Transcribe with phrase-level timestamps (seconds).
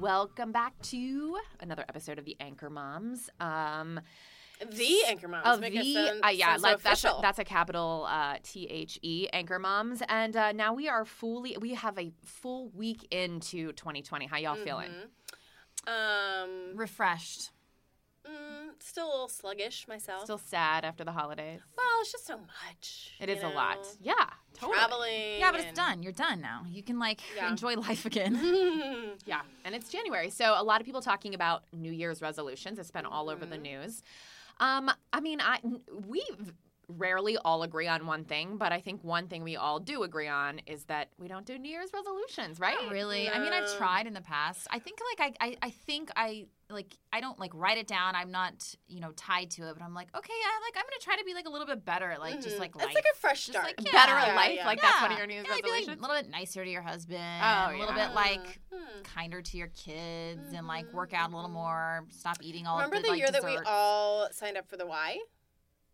[0.00, 3.30] Welcome back to another episode of the Anchor Moms.
[3.40, 4.00] Um,
[4.70, 5.46] The Anchor Moms.
[5.46, 8.98] of the sound- uh, yeah, so like that's a, that's a capital uh, T H
[9.02, 13.72] E Anchor Moms, and uh, now we are fully we have a full week into
[13.72, 14.26] 2020.
[14.26, 14.90] How y'all feeling?
[15.86, 17.50] Um, Refreshed.
[18.28, 20.24] Mm, still a little sluggish myself.
[20.24, 21.60] Still sad after the holidays.
[21.76, 23.12] well, it's just so much.
[23.20, 23.78] It is you is a lot.
[24.00, 24.14] Yeah,
[24.54, 24.76] totally.
[24.78, 25.38] Traveling.
[25.38, 26.02] Yeah, but it's done.
[26.02, 26.64] You're done now.
[26.68, 27.48] You can like Yeah.
[27.50, 28.34] enjoy life again.
[29.24, 30.30] Yeah, and it's January.
[30.30, 32.78] So a lot of people talking about New Year's resolutions.
[32.78, 33.50] It's been all over Mm-hmm.
[33.50, 34.02] the news.
[34.60, 35.58] Um, I mean, I
[36.06, 36.22] we
[36.88, 40.28] rarely all agree on one thing, but I think one thing we all do agree
[40.28, 42.76] on is that we don't do New Year's resolutions, right?
[42.80, 43.28] Not really.
[43.28, 44.68] I mean, I've tried in the past.
[44.70, 48.14] I think like I, I, I think I like I don't like write it down.
[48.16, 51.00] I'm not you know tied to it, but I'm like okay, yeah, like I'm gonna
[51.00, 52.60] try to be like a little bit better at like just Mhm.
[52.60, 53.66] like it's like a fresh Just, start.
[53.66, 54.66] like, Better at yeah, life, yeah.
[54.66, 55.98] like that's one of your New Year's Yeah, like, be, like, resolutions.
[55.98, 57.22] a little bit nicer to your husband.
[57.42, 59.02] Oh, a little bit like Hmm.
[59.02, 62.04] kinder to your kids and like work out a little more.
[62.10, 64.76] Stop eating all Remember of the, the like, year that we all signed up for
[64.76, 65.18] the Y?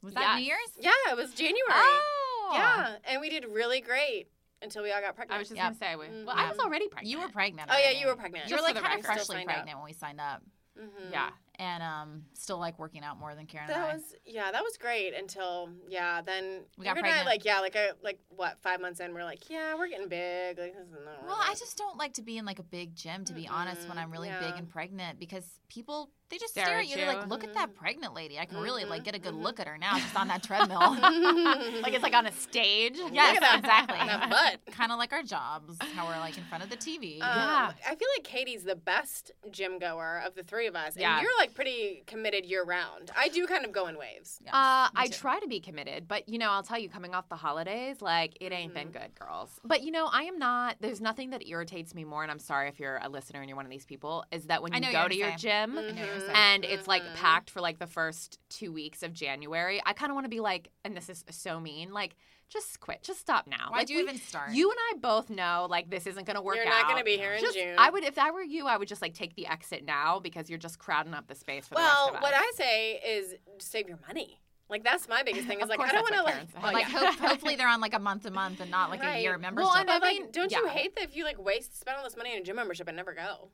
[0.01, 0.39] was that Yes.
[0.39, 0.71] New Year's?
[0.81, 1.61] Yeah, it was January.
[1.69, 4.29] Oh, Yeah, and we did really great
[4.63, 5.37] until we all got pregnant.
[5.37, 5.65] I was just Yep.
[5.65, 6.25] gonna say, we, Mhm.
[6.25, 7.09] well, I was already pregnant.
[7.11, 7.69] You were pregnant.
[7.73, 8.49] Oh yeah, you were pregnant.
[8.49, 9.55] You were like kind of freshly signed up.
[9.55, 10.43] pregnant when we signed up,
[10.79, 11.13] Mhm.
[11.13, 11.31] Yeah.
[11.57, 13.95] and um, still like working out more than Karen and That I.
[13.95, 16.23] was yeah, that was great until yeah.
[16.23, 17.27] Then We got and I pregnant.
[17.27, 20.59] like yeah, like a like what five months in, we're like yeah, we're getting big.
[20.59, 22.63] Like this is not Well, really- I just don't like to be in like a
[22.65, 24.41] big gym, to be honest, when I'm really yeah.
[24.41, 26.97] big and pregnant because people they just Stare stare at at you.
[26.97, 27.29] They're like, you.
[27.29, 28.39] look at that pregnant lady.
[28.39, 29.43] I can really like get a good mhm.
[29.43, 30.81] look at her now, just on that treadmill.
[31.83, 32.97] like it's like on a stage.
[33.13, 33.99] yes, at that- exactly.
[33.99, 34.61] that butt.
[34.75, 37.17] kind of like our jobs, how we're like in front of the TV.
[37.17, 37.73] Um, Yeah.
[37.87, 41.21] I feel like Katie's the best gym goer of the three of us, and Yeah.
[41.21, 43.11] you're like pretty committed year round.
[43.15, 44.41] I do kind of go in waves.
[44.43, 47.29] Yes, Uh, I try to be committed, but you know, I'll tell you, coming off
[47.29, 49.51] the holidays, like it ain't been good, girls.
[49.65, 50.77] But you know, I am not.
[50.81, 53.57] There's nothing that irritates me more, and I'm sorry if you're a listener and you're
[53.57, 55.37] one of these people, is that when you go to your say.
[55.37, 56.55] gym know what you're saying.
[56.55, 60.15] and it's like packed for like the first two weeks of January, I kind of
[60.15, 62.17] want to be like, and this is so mean, like
[62.49, 63.69] just quit, just stop now.
[63.71, 64.51] Why'd like, you we- even start?
[64.53, 67.17] You and I both know like this isn't gonna work You're not going to be
[67.17, 67.77] here in Just- June.
[67.79, 70.51] I would, if I were you, I would just like take the exit now because
[70.51, 72.23] you're just crowding up the space for the Well, rest of us.
[72.23, 74.39] what I say is save your money.
[74.69, 75.59] Like that's my biggest thing.
[75.59, 76.35] Is Of like I don't want to like.
[76.55, 77.11] well, oh, like yeah.
[77.11, 79.69] hope, hopefully they're on like a month to month and not like a year membership.
[79.71, 82.05] Well, and I mean, like, don't you hate that if you like waste spend all
[82.05, 83.51] this money on a gym membership and never go?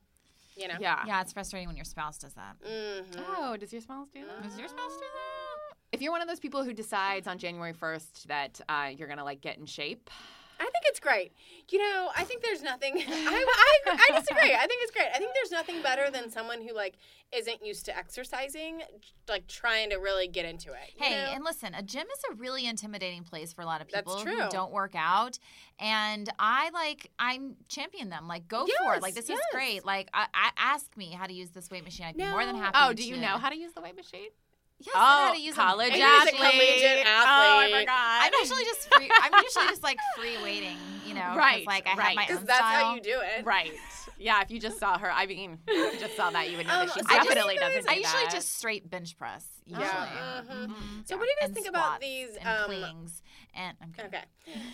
[0.59, 0.75] You know.
[0.79, 1.03] yeah.
[1.07, 2.57] yeah, it's frustrating when your spouse does that.
[2.61, 3.21] Mm-hmm.
[3.37, 4.43] Oh, does your spouse do that?
[4.43, 5.77] Does your spouse do that?
[5.91, 9.23] If you're one of those people who decides on January 1st that uh, you're gonna
[9.23, 10.09] like get in shape,
[10.59, 11.31] I think it's great.
[11.69, 12.95] You know, I think there's nothing.
[13.07, 13.45] I,
[13.87, 14.53] I, I disagree.
[14.53, 15.07] I think it's great.
[15.13, 16.95] I think there's nothing better than someone who like
[17.35, 18.81] isn't used to exercising,
[19.27, 20.93] like trying to really get into it.
[20.97, 21.31] you Hey, know?
[21.35, 24.21] and listen, a gym is a really intimidating place for a lot of That's people
[24.23, 24.41] true.
[24.43, 25.37] who don't work out.
[25.79, 28.27] And I like, I'm champion them.
[28.27, 29.01] Like, go for it.
[29.01, 29.37] Like, this yes.
[29.37, 29.85] is great.
[29.85, 32.07] Like, I, I ask me how to use this weight machine.
[32.07, 32.77] I'd be more than happy.
[32.81, 34.29] oh, do you know how to use the weight machine?
[34.81, 36.01] Yes, I know how Oh, to use college them.
[36.01, 37.05] And he's athlete.
[37.05, 37.79] Oh, I athlete.
[37.81, 38.21] forgot.
[38.23, 39.09] I'm usually just free.
[39.21, 41.33] I'm usually just like free waiting, you know.
[41.35, 42.07] Right, Like I right.
[42.07, 42.85] have my because own that's style.
[42.85, 43.45] how you do it.
[43.45, 43.71] right.
[44.17, 46.67] Yeah, if you just saw her, I mean, if you just saw that, you would
[46.67, 47.89] know Um, that she so what do you definitely guys- doesn't.
[47.89, 48.31] I usually that.
[48.33, 49.45] just straight bench press.
[49.65, 49.85] Usually.
[49.85, 50.41] Yeah.
[50.45, 50.67] Mhm.
[50.67, 51.07] Mhm.
[51.07, 53.21] So what do you guys And think about squats these, and um, cleans
[53.53, 54.11] and I'm kidding.
[54.13, 54.23] Okay.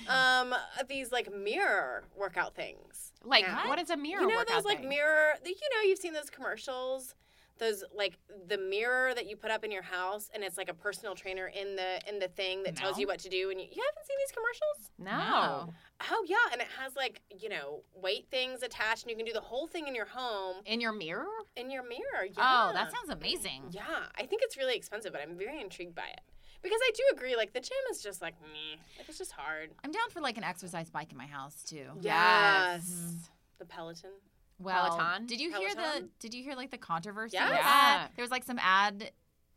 [0.07, 0.55] Um,
[0.87, 3.11] these like mirror workout things.
[3.23, 3.67] like, now.
[3.67, 4.89] what is a mirror You know workout those like thing?
[4.89, 5.33] mirror.
[5.45, 7.13] You know you've seen those commercials.
[7.57, 8.17] Those like
[8.47, 11.47] the mirror that you put up in your house, and it's like a personal trainer
[11.47, 13.49] in the in the thing that tells you what to do.
[13.49, 14.91] And you, you haven't seen these commercials?
[14.99, 15.73] No.
[16.11, 19.31] Oh yeah, and it has like you know weight things attached, and you can do
[19.31, 21.27] the whole thing in your home In your mirror?
[21.55, 22.01] in your mirror.
[22.23, 22.67] Oh, yeah.
[22.69, 23.63] Oh, that sounds amazing.
[23.71, 23.83] Yeah,
[24.17, 26.21] I think it's really expensive, but I'm very intrigued by it
[26.61, 27.37] because I do agree.
[27.37, 28.81] Like the gym is just like me.
[28.97, 29.69] Like it's just hard.
[29.83, 31.85] I'm down for like an exercise bike in my house too.
[32.01, 33.29] Yes.
[33.59, 34.11] The Peloton.
[34.59, 35.25] Well, Peloton?
[35.25, 37.35] did you hear the did you hear like the controversy?
[37.35, 37.49] Yes.
[37.51, 38.07] with that?
[38.15, 39.11] There was like some ad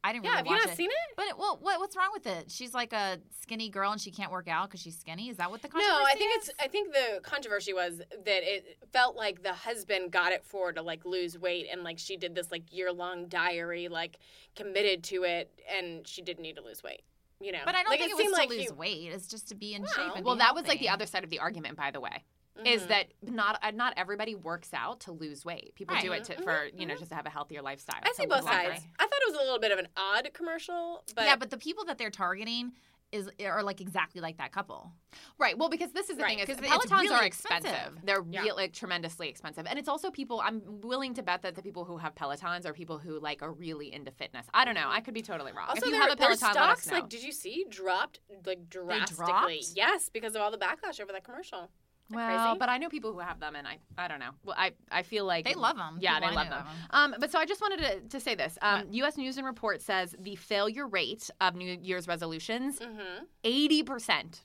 [0.05, 0.77] I didn't Yeah, really have you not it.
[0.77, 1.17] seen it?
[1.17, 2.53] But it- well, what, what's wrong with it?
[2.53, 5.29] She's like a skinny girl and she can't work out because she's skinny.
[5.29, 6.49] Is that what the No, controversy I think is?
[6.49, 6.59] it's.
[6.61, 8.09] I think the controversy was that
[8.45, 11.99] it felt like the husband got it for her to like lose weight, and like
[11.99, 14.19] she did this like year long diary, like
[14.55, 17.03] committed to it, and she didn't need to lose weight.
[17.41, 19.13] You know, But I don't like, think it, seemed was to like lose he- weight.
[19.13, 20.13] It's just to be in Well, shape.
[20.17, 22.25] And Well, be that was like the other side of the argument, by the way,
[22.65, 22.89] is Mhm.
[22.89, 25.75] that not uh, not everybody works out to lose weight.
[25.75, 26.99] People do it to, Mhm, for you know mhm.
[26.99, 28.01] just to have a healthier lifestyle.
[28.03, 28.83] I see both sides.
[28.99, 31.59] I thought it was a little bit of an odd commercial, but yeah, but the
[31.59, 32.73] people that they're targeting
[33.11, 34.93] is are like exactly like that couple.
[35.39, 35.57] Right.
[35.57, 37.71] Well, because this is the Right, thing is 'cause it's Pelotons really are expensive.
[37.71, 38.05] expensive.
[38.05, 38.43] They're Yeah.
[38.43, 40.43] really like, tremendously expensive, and it's also people.
[40.43, 43.51] I'm willing to bet that the people who have Pelotons are people who like are
[43.53, 44.47] really into fitness.
[44.53, 44.91] I don't know.
[44.91, 45.69] I could be totally wrong.
[45.71, 49.61] also if you have a Peloton, stocks, like, did you see, dropped like drastically?
[49.61, 49.73] dropped?
[49.75, 51.71] Yes, because of all the backlash over that commercial.
[52.11, 52.59] Isn't that well, crazy?
[52.59, 54.31] but I know people who have them, and I I don't know.
[54.45, 55.99] Well, I I feel like They love them.
[56.01, 56.67] Yeah, People they I love know them.
[56.91, 58.57] Um, but so I just wanted to, to say this.
[58.63, 59.17] Um, U.S.
[59.17, 63.25] News and Report says the failure rate of New Year's resolutions Mm-hmm.
[63.45, 64.45] eighty percent.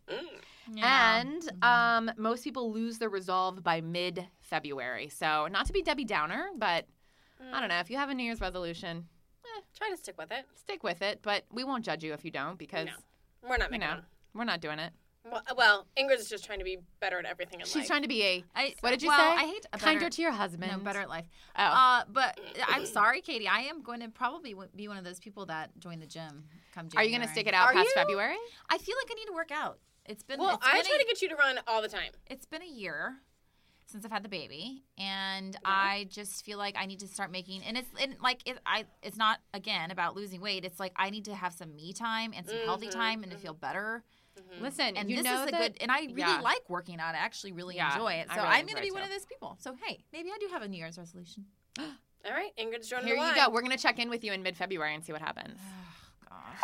[0.73, 1.19] Yeah.
[1.21, 5.09] And um, most people lose their resolve by mid February.
[5.09, 6.85] So, not to be Debbie Downer, but
[7.53, 7.79] I don't know.
[7.79, 9.05] If you have a New Year's resolution,
[9.77, 10.45] Try to stick with it.
[10.55, 11.19] stick with it.
[11.21, 13.49] But we won't judge you if you don't because, No.
[13.49, 14.05] We're not you know, them.
[14.33, 14.93] we're not doing it.
[15.29, 17.87] Well, well, Ingrid's just trying to be better at everything in She's life.
[17.87, 18.43] trying to be a.
[18.55, 19.43] I, What did you well, say?
[19.43, 20.71] I hate a Kinder better, to your husband.
[20.71, 21.25] No, better at life.
[21.57, 21.63] Oh.
[21.63, 22.37] Uh, but
[22.67, 23.47] I'm sorry, Katie.
[23.47, 26.43] I am going to probably be one of those people that join the gym
[26.75, 27.91] come Are you going to stick it out Are past you?
[27.95, 28.35] February?
[28.69, 29.79] I feel like I need to work out.
[30.05, 31.87] It's been well, it's I been try a, to get you to run all the
[31.87, 32.11] time.
[32.27, 33.15] it's been a year
[33.85, 37.61] since I've had the baby, and I just feel like I need to start making.
[37.63, 40.65] And it's and like it, I it's not again about losing weight.
[40.65, 43.31] It's like I need to have some me time and some healthy Mhm, time and
[43.31, 44.03] to feel better.
[44.39, 44.63] Mm-hmm.
[44.63, 45.77] Listen, And you this know is a that, good.
[45.81, 46.41] And I really yeah.
[46.41, 47.15] like working out.
[47.15, 48.27] I actually really Yeah, enjoy it.
[48.29, 49.57] So really I'm going to be it one of those people.
[49.59, 51.45] So hey, maybe I do have a New Year's resolution.
[51.79, 53.35] All right, Ingrid's joining Here the you line.
[53.35, 53.49] go.
[53.51, 55.59] We're going to check in with you in mid February and see what happens.
[56.29, 56.59] Gosh.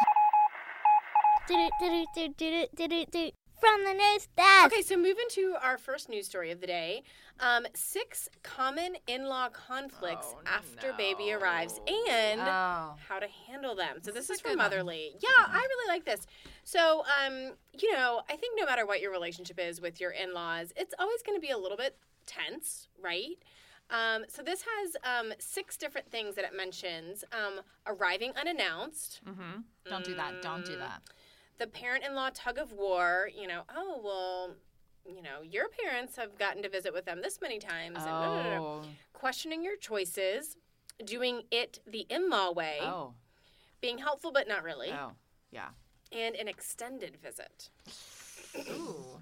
[3.59, 4.65] From the news desk.
[4.67, 7.03] Okay, so moving to our first news story of the day.
[7.41, 12.95] Um, six common in-law conflicts Oh, after baby arrives and Oh.
[13.07, 13.97] how to handle them.
[14.01, 14.65] So this, This is is a from good one.
[14.71, 15.11] Motherly.
[15.19, 16.25] Yeah, I really like this.
[16.63, 20.73] So, um, you know, I think no matter what your relationship is with your in-laws,
[20.75, 23.35] it's always going to be a little bit tense, right?
[23.89, 27.23] Um, so this has um, six different things that it mentions.
[27.31, 29.21] Um, arriving unannounced.
[29.27, 29.61] Mm-hmm.
[29.89, 30.41] Don't do that.
[30.41, 31.01] Don't do Mm, that.
[31.59, 34.55] The parent-in-law tug of war you know oh well
[35.05, 38.07] you know your parents have gotten to visit with them this many times and.
[38.07, 38.81] Oh.
[39.13, 40.55] questioning your choices
[41.05, 43.13] doing it the in-law way Oh.
[43.81, 45.11] being helpful but not really Oh.
[45.51, 45.69] Yeah.
[46.11, 47.69] and an extended visit
[48.71, 49.19] Ooh.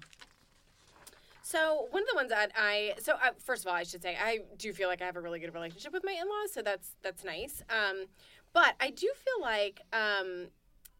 [1.42, 4.16] so one of the ones that i so uh, first of all i should say
[4.20, 6.90] i do feel like i have a really good relationship with my in-laws so that's
[7.02, 8.04] that's nice um,
[8.52, 10.46] but i do feel like um,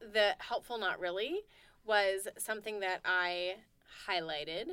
[0.01, 1.41] the helpful not really
[1.85, 3.55] was something that i
[4.09, 4.71] highlighted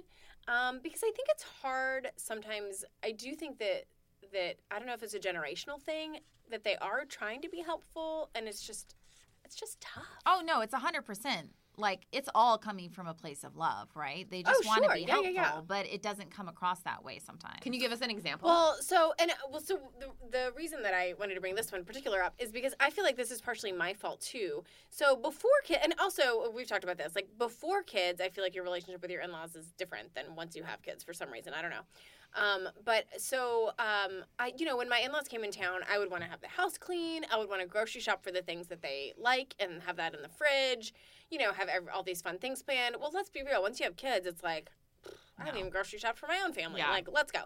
[0.48, 3.86] um, because i think it's hard sometimes i do think that
[4.34, 6.18] that i don't know if it's a generational thing
[6.52, 8.96] that they are trying to be helpful and it's just
[9.44, 11.52] it's just tough Oh no, it's a hundred percent.
[11.78, 14.30] Like it's all coming from a place of love, right?
[14.30, 14.96] They just Oh, want to sure.
[14.96, 15.62] be Yeah, helpful, yeah, yeah.
[15.68, 17.60] but it doesn't come across that way sometimes.
[17.62, 18.48] Can you give us an example?
[18.48, 21.72] Well, so and uh, well, so the, the reason that I wanted to bring this
[21.72, 24.64] one in particular up is because I feel like this is partially my fault too.
[24.90, 28.56] So before kid, and also we've talked about this, like before kids, I feel like
[28.56, 31.54] your relationship with your in-laws is different than once you have kids for some reason.
[31.54, 31.82] I don't know.
[32.36, 36.12] Um, but so um, I, you know, when my in-laws came in town, I would
[36.12, 37.26] want to have the house clean.
[37.32, 40.14] I would want to grocery shop for the things that they like and have that
[40.14, 40.94] in the fridge.
[41.32, 42.98] You know, have ev all these fun things planned.
[43.00, 43.62] Well, let's be real.
[43.62, 44.70] Once you have kids, it's like
[45.40, 46.82] I don't even grocery shop for my own family.
[46.82, 46.92] Yeah.
[46.92, 47.42] Like, let's go.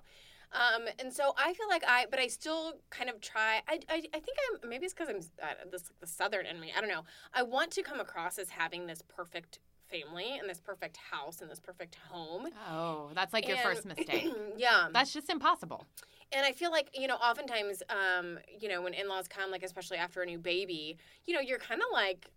[0.51, 3.62] Um, and so I feel like I, but I still kind of try.
[3.67, 6.74] I, I, I think I'm maybe it's because I'm uh, this the southern in me.
[6.75, 7.03] I don't know.
[7.34, 11.50] I want to come across as having this perfect family and this perfect house and
[11.50, 12.48] this perfect home.
[12.69, 14.27] oh, that's like your first mistake.
[14.58, 15.86] yeah, That's just impossible.
[16.31, 19.98] and I feel like you know, oftentimes, um, you know, when in-laws come, like especially
[19.98, 22.29] after a new baby, you know, you're kind of like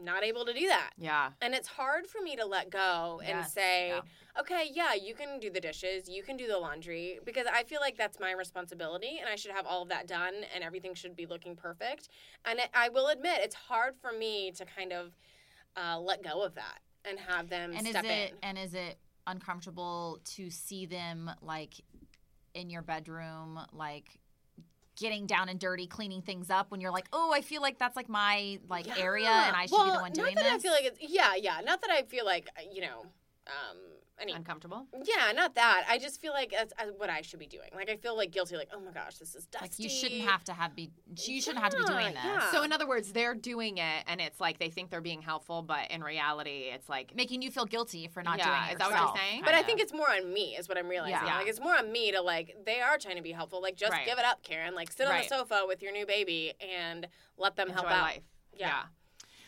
[0.00, 0.90] not able to do that.
[0.96, 1.30] Yeah.
[1.42, 4.00] And it's hard for me to let go and Yes, say, yeah.
[4.40, 7.80] okay, yeah, you can do the dishes, you can do the laundry, because I feel
[7.80, 11.16] like that's my responsibility and I should have all of that done and everything should
[11.16, 12.08] be looking perfect.
[12.44, 15.10] And it, I will admit, it's hard for me to kind of
[15.76, 18.30] uh, let go of that and have them and is it in.
[18.42, 21.74] and is it uncomfortable to see them like
[22.54, 24.18] in your bedroom like
[24.96, 27.96] getting down and dirty cleaning things up when you're like oh i feel like that's
[27.96, 30.60] like my like area and i should well, be the one doing not that this
[30.60, 31.60] I feel like it's yeah, yeah.
[31.64, 33.06] Not that I feel like uh, you know.
[33.46, 33.78] Um,
[34.20, 34.86] any Uncomfortable.
[35.04, 35.84] yeah, not that.
[35.88, 37.68] I just feel like that's uh, what I should be doing.
[37.74, 38.56] Like I feel like guilty.
[38.56, 39.64] Like oh my gosh, this is dusty.
[39.64, 40.90] Like you shouldn't have to have be
[41.26, 42.22] you shouldn't have to be doing this.
[42.24, 42.50] Yeah, yeah.
[42.52, 45.62] So in other words, they're doing it, and it's like they think they're being helpful,
[45.62, 48.78] but in reality, it's like Making you feel guilty for not Yeah, doing it is
[48.78, 49.42] that what you're saying?
[49.44, 51.26] But I think it's more on me, is what I'm realizing.
[51.26, 51.38] Yeah.
[51.38, 53.60] Like it's more on me to like they are trying to be helpful.
[53.62, 54.06] Like just Right.
[54.06, 54.74] give it up, Karen.
[54.74, 55.28] Like sit on Right.
[55.28, 58.02] the sofa with your new baby and let them enjoy help out.
[58.02, 58.22] life.
[58.54, 58.82] Yeah.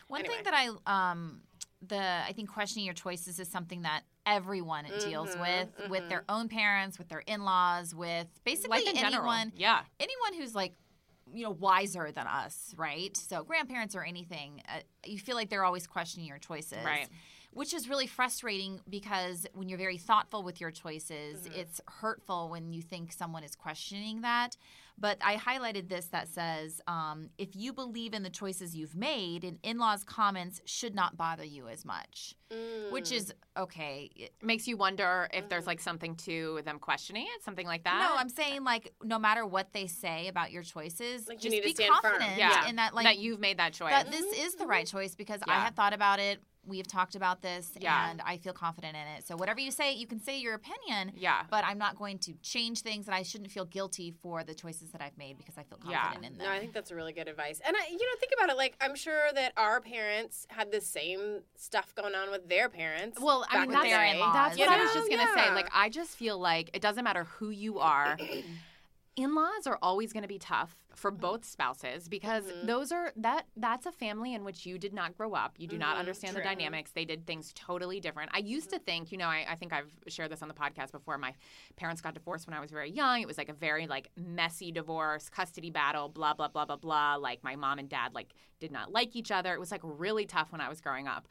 [0.07, 0.35] One Anyway.
[0.35, 1.41] thing that I um
[1.81, 6.23] the I think questioning your choices is something that everyone deals Mhm, with with their
[6.29, 9.31] own parents, with their in-laws, with basically in general.
[9.31, 9.83] anyone Yeah.
[9.99, 10.75] anyone who's like
[11.31, 13.15] you know wiser than us, right?
[13.15, 16.83] So grandparents or anything, uh, you feel like they're always questioning your choices.
[16.83, 17.07] Right.
[17.53, 21.59] Which is really frustrating because when you're very thoughtful with your choices, Mm-hmm.
[21.59, 24.57] it's hurtful when you think someone is questioning that.
[24.97, 29.43] But I highlighted this that says um, if you believe in the choices you've made,
[29.43, 32.35] an in law's comments should not bother you as much,
[32.91, 33.15] which Mm.
[33.15, 34.11] is okay.
[34.15, 38.07] It- Makes you wonder if there's like something to them questioning it, something like that.
[38.07, 41.51] No, I'm saying like no matter what they say about your choices, Like, you just
[41.51, 42.11] need to be stand firm.
[42.13, 43.91] confident yeah, in that like that you've made that choice.
[43.91, 45.63] that this is the right choice because I Yeah.
[45.65, 46.39] have thought about it.
[46.65, 48.09] We have talked about this, Yeah.
[48.09, 49.27] and I feel confident in it.
[49.27, 51.11] So whatever you say, you can say your opinion.
[51.15, 51.43] Yeah.
[51.49, 54.91] But I'm not going to change things, and I shouldn't feel guilty for the choices
[54.91, 56.03] that I've made because I feel Yeah.
[56.03, 56.47] confident in them.
[56.47, 57.59] No, I think that's a really good advice.
[57.65, 58.55] And I, you know, think about it.
[58.55, 63.19] Like, I'm sure that our parents had the same stuff going on with their parents.
[63.19, 64.11] Well, I mean, that's, their day.
[64.13, 64.33] in-laws.
[64.33, 65.47] that's You what I was just going to Yeah.
[65.49, 65.53] say.
[65.53, 68.17] Like, I just feel like it doesn't matter who you are.
[69.15, 72.67] In laws are always going to be tough for both spouses because Mhm.
[72.67, 75.59] those are that that's a family in which you did not grow up.
[75.59, 76.41] You do not Mhm, understand true.
[76.43, 76.91] the dynamics.
[76.91, 78.31] They did things totally different.
[78.33, 80.91] I used to think, you know, I, I think I've shared this on the podcast
[80.91, 81.17] before.
[81.17, 81.33] My
[81.75, 83.21] parents got divorced when I was very young.
[83.21, 87.15] It was like a very like messy divorce, custody battle, blah blah blah blah blah.
[87.15, 89.53] Like my mom and dad like did not like each other.
[89.53, 91.27] It was like really tough when I was growing up.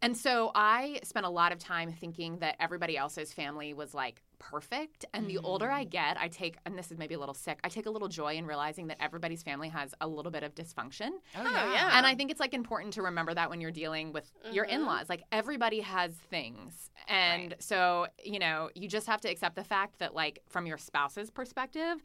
[0.00, 4.22] And so I spent a lot of time thinking that everybody else's family was like
[4.38, 5.04] perfect.
[5.14, 7.68] And the older I get, I take, and this is maybe a little sick, I
[7.68, 11.10] take a little joy in realizing that everybody's family has a little bit of dysfunction.
[11.36, 11.72] Oh, yeah.
[11.72, 11.98] yeah.
[11.98, 14.70] And I think it's like important to remember that when you're dealing with your Mhm.
[14.70, 15.08] in laws.
[15.08, 16.90] Like everybody has things.
[17.08, 20.78] And so, you know, you just have to accept the fact that, like, from your
[20.78, 21.98] spouse's perspective,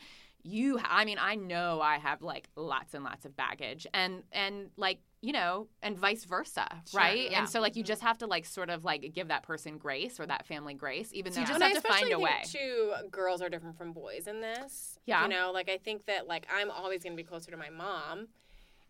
[0.45, 4.71] you i mean i know i have like lots and lots of baggage and and
[4.75, 7.39] like you know and vice versa Sure, right yeah.
[7.39, 7.87] and so like you mm-hmm.
[7.87, 11.09] just have to like sort of like give that person grace or that family grace
[11.13, 13.77] even though you just have to find a way think, uh, Too, girls are different
[13.77, 14.99] from boys in this.
[15.05, 15.23] Yeah.
[15.23, 17.69] You know, like I think that like I'm always going to be closer to my
[17.69, 18.27] mom,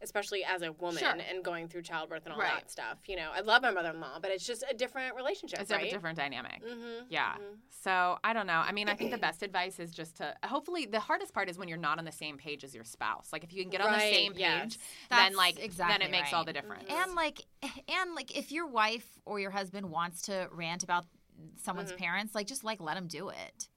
[0.03, 1.09] especially as a woman Sure.
[1.09, 2.53] and going through childbirth and all Right.
[2.53, 2.99] that stuff.
[3.07, 6.17] You know, I love my mother-in-law, but it's just a different relationship, it's a different
[6.17, 7.05] dynamic Mm-hmm.
[7.09, 7.33] Yeah.
[7.33, 7.55] Mm-hmm.
[7.69, 8.61] So I don't know.
[8.65, 11.57] I mean, I think the best advice is just to hopefully the hardest part is
[11.57, 13.29] when you're not on the same page as your spouse.
[13.31, 14.77] Like if you can get on the same page, yes.
[15.09, 16.83] then That's like exactly then it makes all the difference.
[16.89, 17.03] Mm-hmm.
[17.03, 17.41] And like,
[17.87, 21.05] and like, if your wife or your husband wants to rant about
[21.61, 22.03] someone's mm-hmm.
[22.03, 23.67] parents, like, just like let them do it.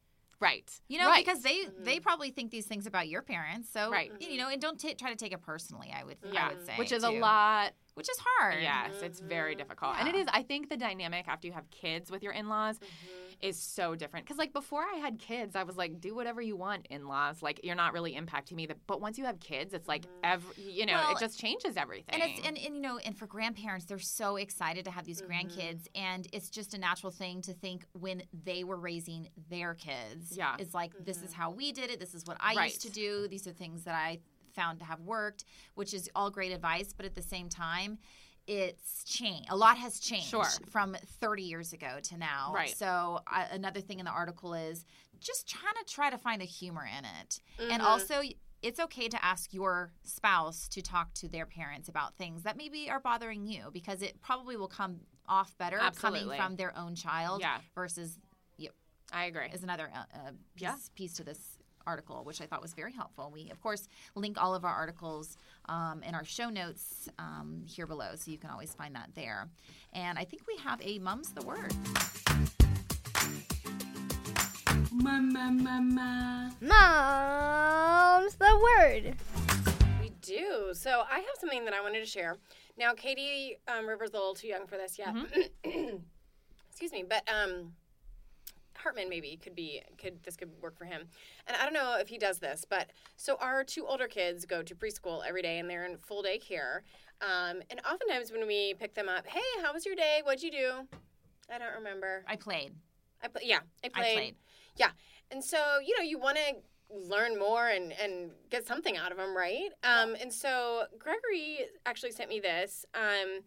[0.40, 0.70] Right.
[0.88, 1.10] You know, Mm-hmm.
[1.12, 1.24] Right.
[1.24, 3.68] because they they probably think these things about your parents.
[3.72, 4.10] So Right.
[4.20, 5.92] you know, and don't ta try to take it personally.
[5.96, 7.72] I would, yeah, I would say, which is a lot.
[7.96, 8.62] Which is hard.
[8.62, 9.58] Yes, it's very mm-hmm.
[9.58, 9.96] difficult.
[9.98, 13.16] And it is, I think the dynamic after you have kids with your in-laws mm-hmm.
[13.40, 16.56] is so different cuz like before I had kids, I was like do whatever you
[16.56, 17.42] want in-laws.
[17.42, 18.68] Like you're not really impacting me.
[18.86, 20.24] But once you have kids, it's like mm-hmm.
[20.24, 22.20] every you know, Well, it just changes everything.
[22.20, 25.22] And it's and, and you know, and for grandparents, they're so excited to have these
[25.22, 30.36] grandkids, and it's just a natural thing to think when they were raising their kids.
[30.36, 30.56] Yeah.
[30.58, 31.98] it's like this is how we did it.
[31.98, 32.70] This is what I Right.
[32.70, 33.26] used to do.
[33.26, 34.20] These are things that I
[34.56, 35.44] found to have worked,
[35.74, 36.92] which is all great advice.
[36.96, 37.98] But at the same time,
[38.48, 39.48] it's changed.
[39.50, 40.46] A lot has changed Sure.
[40.70, 42.52] from 30 years ago to now.
[42.54, 42.76] Right.
[42.76, 44.84] So I, another thing in the article is
[45.20, 47.70] just trying to try to find a humor in it, Mm-hmm.
[47.72, 48.22] and also
[48.62, 52.88] it's okay to ask your spouse to talk to their parents about things that maybe
[52.90, 56.20] are bothering you because it probably will come off better Absolutely.
[56.20, 57.58] coming from their own child Yeah.
[57.74, 58.18] versus
[58.56, 58.70] you
[59.12, 59.48] I agree.
[59.52, 60.74] is another uh, uh, piece, Yeah.
[60.94, 64.54] piece to this article which i thought was very helpful we of course link all
[64.54, 65.36] of our articles
[65.68, 69.48] um, in our show notes um, here below so you can always find that there
[69.92, 71.74] and i think we have a mum's the word
[76.60, 79.16] Mom's the word.
[80.00, 80.70] We do.
[80.72, 82.36] So I have something that I wanted to share.
[82.78, 85.14] Now, Katie um, Rivers a little too young for this yet.
[86.70, 87.72] Excuse me, but um,
[88.94, 91.02] Maybe could be could this could work for him.
[91.46, 94.62] And I don't know if he does this, but so our two older kids go
[94.62, 96.82] to preschool every day, and they're in full day care.
[97.20, 100.20] Um, and oftentimes when we pick them up, hey, how was your day?
[100.22, 100.88] What'd you do?
[101.52, 102.24] I don't remember.
[102.26, 102.72] i played
[103.22, 104.14] I pl- yeah, I i played.
[104.14, 104.34] played
[104.76, 104.90] Yeah.
[105.30, 106.56] And so, you know, you want to
[106.90, 109.70] learn more and, and get something out of them, right?
[109.82, 112.84] Um, and so Gregory actually sent me this.
[112.94, 113.40] Um,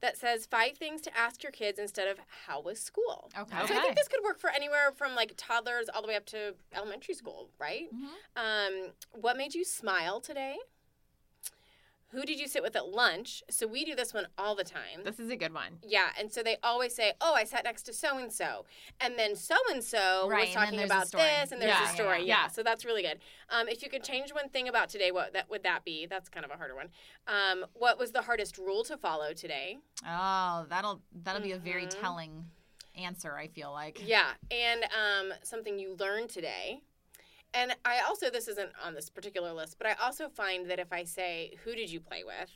[0.00, 3.30] that says five things to ask your kids instead of how was school.
[3.38, 3.56] Okay.
[3.66, 6.26] So I think this could work for anywhere from like toddlers all the way up
[6.26, 7.88] to elementary school, right?
[8.36, 10.56] Um, what made you smile today?
[12.10, 13.42] Who did you sit with at lunch?
[13.50, 15.02] So we do this one all the time.
[15.04, 15.78] This is a good one.
[15.82, 18.64] Yeah, and so they always say, "Oh, I sat next to so and so,"
[19.00, 22.18] and then so and so was talking about this, and there's Yeah, a yeah, story.
[22.20, 22.26] yeah.
[22.42, 23.18] Yeah, so that's really good.
[23.50, 26.06] Um, if you could change one thing about today, what that would that be?
[26.06, 26.90] That's kind of a harder one.
[27.26, 29.78] Um, what was the hardest rule to follow today?
[30.06, 32.00] Oh, that'll that'll be a very Mhm.
[32.00, 32.50] telling
[32.94, 33.36] answer.
[33.36, 34.00] I feel like.
[34.06, 36.82] Yeah, and um, something you learned today.
[37.54, 40.92] And I also, this isn't on this particular list, but I also find that if
[40.92, 42.50] I say, Who did you play with?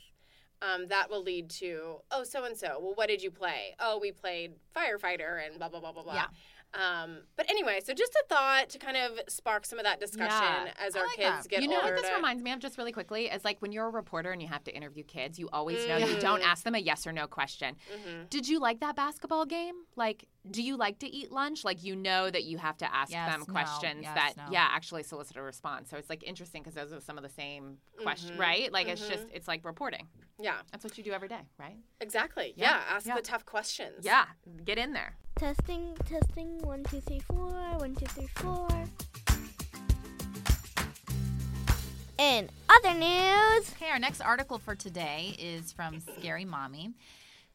[0.61, 2.77] Um, that will lead to, Oh, so and so.
[2.79, 3.75] Well, what did you play?
[3.79, 6.13] Oh, we played firefighter and blah, blah, blah, blah, blah.
[6.13, 6.27] Yeah.
[6.73, 10.29] Um, but anyway, so just a thought to kind of spark some of that discussion
[10.29, 10.71] Yeah.
[10.79, 11.47] as I our like kids that.
[11.49, 11.93] get you know older.
[11.93, 14.31] what this to- reminds me of just really quickly is like when you're a reporter
[14.31, 16.45] and you have to interview kids, you always know you don't Mhm.
[16.45, 17.75] ask them a yes or no question.
[17.93, 18.29] Mhm.
[18.29, 19.83] Did you like that basketball game?
[19.97, 21.63] Like, do you like to eat lunch?
[21.65, 24.43] Like, you know that you have to ask Yes, them no, questions yes, that, no.
[24.51, 25.89] yeah, actually solicit a response.
[25.89, 28.39] So it's like interesting because those are some of the same questions, Mhm.
[28.39, 28.71] right?
[28.71, 29.09] Like, it's Mhm.
[29.09, 30.07] just, it's like reporting.
[30.41, 31.77] Yeah, That's what you do every day, right?
[31.99, 32.53] exactly.
[32.55, 33.15] Yeah, Yeah, ask yeah.
[33.15, 34.03] the tough questions.
[34.03, 34.25] Yeah,
[34.65, 35.15] get in there.
[35.35, 36.57] Testing, testing.
[36.63, 37.37] One, two, three, four.
[37.77, 38.67] One, two, three, four.
[42.17, 46.91] In other news, Okay, our next article for today is from Scary Mommy.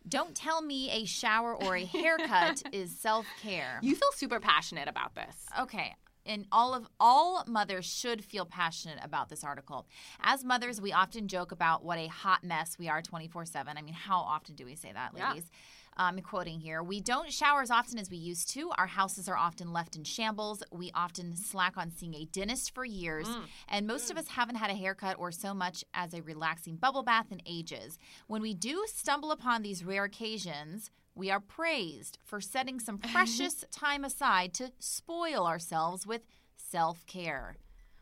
[0.09, 3.79] Don't tell me a shower or a haircut is self care.
[3.83, 5.37] You feel super passionate about this.
[5.61, 5.95] Okay.
[6.27, 9.87] And all of all mothers should feel passionate about this article.
[10.21, 13.77] As mothers, we often joke about what a hot mess we are 24/7.
[13.79, 15.29] I mean, how often do we say that, Yeah.
[15.31, 15.51] ladies?
[15.99, 18.71] Um, quoting here, we don't shower as often as we used to.
[18.77, 20.63] Our houses are often left in shambles.
[20.71, 23.27] We often slack on seeing a dentist for years.
[23.67, 27.03] And most of us haven't had a haircut or so much as a relaxing bubble
[27.03, 27.99] bath in ages.
[28.27, 33.65] When we do stumble upon these rare occasions, we are praised for setting some precious
[33.73, 36.23] time aside to spoil ourselves with
[36.57, 37.57] self care.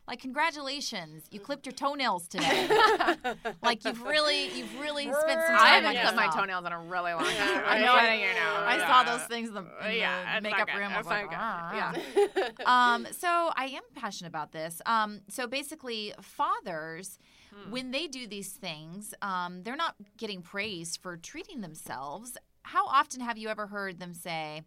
[0.07, 2.69] Like congratulations, you clipped your toenails today.
[3.63, 5.61] like you've really, you've really spent some time.
[5.63, 7.35] I haven't clipped my toenails in a really long time.
[7.35, 8.55] Yeah, I know it, you know.
[8.67, 10.93] I saw those things in the, in Yeah, the makeup room.
[10.93, 11.29] I was like.
[11.33, 12.53] "Ah, Yeah.
[12.67, 14.83] ah." um, so I am passionate about this.
[14.85, 17.19] Um, so basically, fathers,
[17.55, 17.71] Hmm.
[17.71, 22.37] when they do these things, um, they're not getting praised for treating themselves.
[22.65, 24.63] How often have you ever heard them say,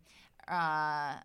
[0.48, 1.16] uh,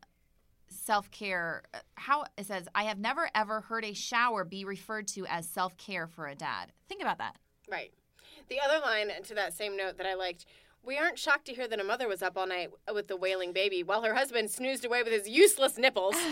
[0.69, 1.63] self care?
[1.95, 5.77] How it says, I have never ever heard a shower be referred to as self
[5.77, 6.73] care for a dad.
[6.89, 7.37] Think about that.
[7.71, 7.93] Right.
[8.49, 10.47] The other line to that same note that I liked
[10.85, 13.53] we aren't shocked to hear that a mother was up all night with the wailing
[13.53, 16.17] baby while her husband snoozed away with his useless nipples.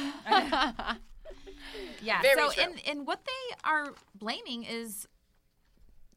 [2.03, 2.23] Yeah.
[2.23, 2.63] Very so, true.
[2.63, 5.07] and, and what they are blaming is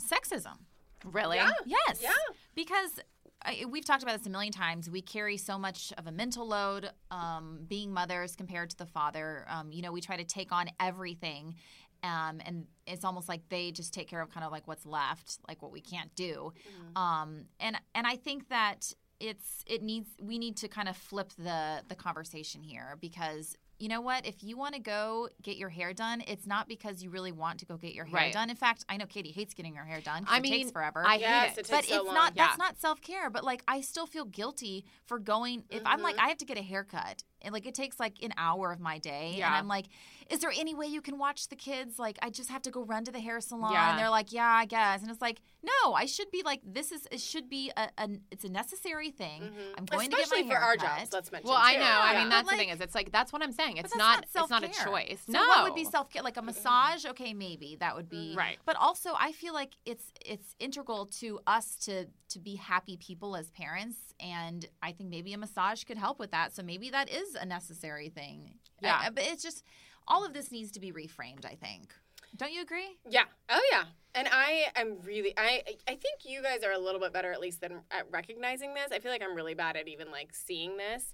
[0.01, 0.57] sexism.
[1.05, 1.37] Really?
[1.37, 1.51] Yeah.
[1.65, 1.99] Yes.
[2.01, 2.11] Yeah.
[2.55, 2.99] Because
[3.45, 4.89] I, we've talked about this a million times.
[4.89, 9.45] We carry so much of a mental load um, being mothers compared to the father.
[9.49, 11.55] Um, you know, we try to take on everything.
[12.03, 15.39] Um, and it's almost like they just take care of kind of like what's left,
[15.47, 16.51] like what we can't do.
[16.95, 21.31] Um, and and I think that it's it needs we need to kind of flip
[21.37, 25.67] the the conversation here because you know what if you want to go get your
[25.67, 28.33] hair done it's not because you really want to go get your hair Right.
[28.33, 30.23] done in fact i know katie hates getting her hair done.
[30.25, 31.71] I it mean, takes forever I Yes, hate it it.
[31.71, 32.15] but so it's long.
[32.15, 36.03] not that's not self-care but like i still feel guilty for going if i'm Mm-hmm.
[36.03, 38.79] like i have to get a haircut and like it takes like an hour of
[38.79, 39.87] my day and i'm like
[40.29, 42.83] is there any way you can watch the kids like i just have to go
[42.83, 43.89] run to the hair salon Yeah.
[43.91, 46.91] and they're like yeah i guess and it's like no i should be like this
[46.91, 49.43] is it should be a, a it's a necessary thing
[49.77, 50.13] i'm going Mm-hmm.
[50.13, 50.97] Especially to get my for our hair cut.
[50.99, 51.47] jobs, let's mention.
[51.47, 51.53] That.
[51.53, 51.79] Well, I too.
[51.79, 51.99] know.
[52.01, 53.77] I mean, that's But, the thing is, it's like that's what I'm saying.
[53.77, 54.25] It's that's not.
[54.35, 55.21] It's not a choice.
[55.25, 55.47] So no.
[55.47, 56.21] what would be self care?
[56.23, 57.05] Like a massage?
[57.05, 58.57] Okay, maybe that would be Right.
[58.65, 63.35] But also, I feel like it's it's integral to us to to be happy people
[63.35, 66.55] as parents, and I think maybe a massage could help with that.
[66.55, 68.55] So maybe that is a necessary thing.
[68.81, 68.99] Yeah.
[69.03, 69.63] I- but it's just
[70.07, 71.45] all of this needs to be reframed.
[71.45, 71.93] I think.
[72.35, 72.97] Don't you agree?
[73.09, 73.25] Yeah.
[73.49, 73.83] Oh yeah.
[74.15, 77.39] And I am really I I think you guys are a little bit better at
[77.39, 78.91] least than at recognizing this.
[78.91, 81.13] I feel like I'm really bad at even like seeing this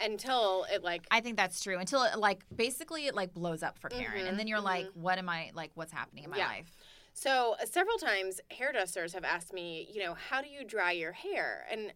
[0.00, 1.78] until it like I think that's true.
[1.78, 5.18] Until it like basically it like blows up for Karen, and then you're like, what
[5.18, 5.70] am I like?
[5.74, 6.48] What's happening in my Yeah.
[6.48, 6.76] life?
[7.14, 11.12] So uh, several times hairdressers have asked me, you know, how do you dry your
[11.12, 11.64] hair?
[11.70, 11.92] And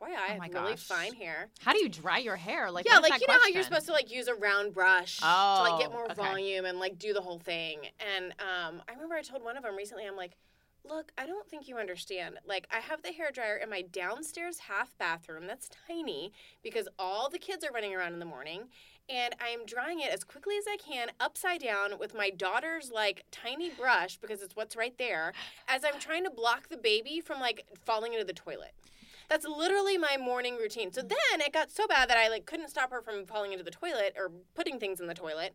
[0.00, 0.80] FYI, I Oh my have really gosh.
[0.82, 1.48] fine hair.
[1.60, 2.70] How do you dry your hair?
[2.70, 5.24] Like yeah, like you know how you're supposed to like use a round brush to
[5.26, 6.14] like get Oh, more okay.
[6.14, 7.78] volume and like do the whole thing.
[8.16, 10.36] And um, I remember I told one of them recently, I'm like,
[10.88, 12.38] look, I don't think you understand.
[12.46, 17.28] Like I have the hair dryer in my downstairs half bathroom that's tiny because all
[17.30, 18.64] the kids are running around in the morning.
[19.08, 23.24] And I'm drying it as quickly as I can, upside down, with my daughter's like
[23.32, 25.32] tiny brush because it's what's right there,
[25.66, 28.72] as I'm trying to block the baby from like falling into the toilet.
[29.28, 30.92] That's literally my morning routine.
[30.92, 33.64] So then it got so bad that I like couldn't stop her from falling into
[33.64, 35.54] the toilet or putting things in the toilet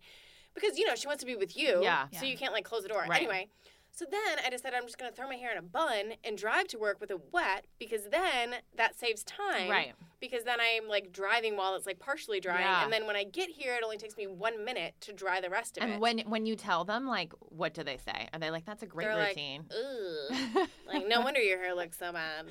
[0.53, 1.81] because you know she wants to be with you.
[1.81, 2.07] Yeah.
[2.11, 3.05] So you can't like close the door.
[3.07, 3.21] Right.
[3.21, 3.49] Anyway.
[3.97, 6.67] So then I decided I'm just gonna throw my hair in a bun and drive
[6.67, 9.71] to work with it wet because then that saves time.
[9.71, 9.95] Right.
[10.19, 12.83] Because then I'm like driving while it's like partially drying, Yeah.
[12.83, 15.49] and then when I get here, it only takes me one minute to dry the
[15.49, 15.89] rest of it.
[15.89, 18.29] And when when you tell them, like, what do they say?
[18.33, 19.65] Are they like, "That's a great They're routine"?
[19.67, 22.45] like, like no wonder your hair looks so bad.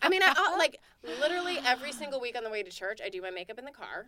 [0.00, 0.80] I mean, I uh, like
[1.20, 3.72] literally every single week on the way to church, I do my makeup in the
[3.72, 4.06] car.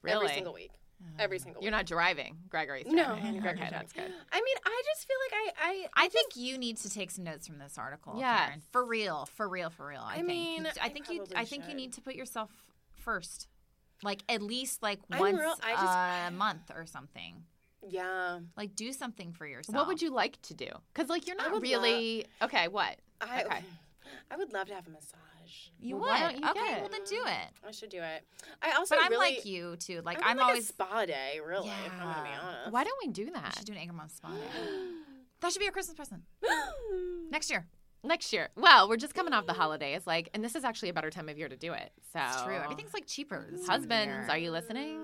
[0.00, 0.16] really?
[0.26, 0.70] Every single week.
[1.18, 1.76] Every um, single You're week.
[1.78, 3.40] not driving, Gregory's No, driving.
[3.40, 3.70] Gregory's okay, driving.
[3.70, 4.12] that's good.
[4.32, 7.24] I mean, I just feel like I I I think you need to take some
[7.24, 8.14] notes from this article.
[8.18, 8.46] Yes.
[8.46, 8.62] Karen.
[8.72, 10.00] for real, for real, for real.
[10.02, 10.26] I, I think.
[10.28, 11.18] mean, You- I I think you.
[11.18, 12.50] probably I think you need to put yourself
[12.94, 13.48] first,
[14.02, 17.44] like at least like I'm once real- just- a month or something.
[17.88, 18.38] yeah.
[18.56, 19.76] Like do something for yourself.
[19.76, 20.68] What would you like to do?
[20.94, 22.68] Because like you're not would really okay.
[22.68, 22.96] What?
[23.20, 23.60] I Okay.
[24.30, 25.18] I would love to have a massage.
[25.80, 26.10] You Well, would.
[26.10, 27.48] why don't you okay, get well then do it.
[27.66, 28.24] I should do it.
[28.62, 30.00] I also But I'm really like you too.
[30.04, 30.64] Like I I'm want, like always.
[30.64, 31.68] a spa day, really.
[31.86, 32.40] If I'm gonna be Yeah.
[32.42, 32.72] honest.
[32.72, 34.28] Why don't we do We that should do an Anchor Mom spa.
[34.30, 34.36] day.
[35.40, 36.22] That should be your Christmas present
[37.30, 37.66] next year.
[38.04, 38.50] next year?
[38.56, 41.28] Well, we're just coming off the holidays, like, and this is actually a better time
[41.28, 41.90] of year to do it.
[42.12, 42.54] So It's true.
[42.56, 43.48] Everything's like cheaper.
[43.50, 44.26] this Husbands, year.
[44.28, 45.00] are you listening?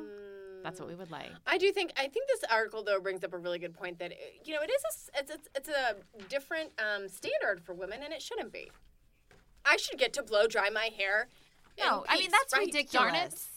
[0.63, 1.31] That's what we would like.
[1.47, 4.13] I do think I think this article though brings up a really good point that
[4.45, 5.97] you know it is a, it's it's, it's a
[6.29, 8.71] different um, standard for women and it shouldn't be.
[9.69, 11.29] I should get to blow dry my hair.
[11.77, 12.67] in No, I mean that's right?
[12.67, 13.49] ridiculous.